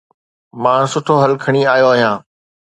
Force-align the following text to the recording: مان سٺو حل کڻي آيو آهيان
مان 0.63 0.81
سٺو 0.91 1.15
حل 1.23 1.33
کڻي 1.43 1.61
آيو 1.73 1.87
آهيان 1.93 2.17